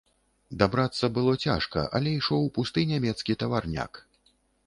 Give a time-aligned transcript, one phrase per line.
[0.61, 3.93] Дабрацца было цяжка, але ішоў пусты нямецкі таварняк.